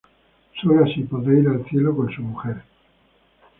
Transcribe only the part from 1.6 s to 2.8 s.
cielo con su mujer.